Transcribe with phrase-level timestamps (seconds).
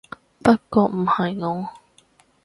[0.41, 1.69] 不過唔係我